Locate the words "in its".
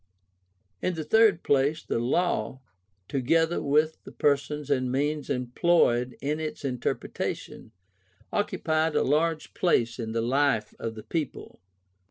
6.21-6.65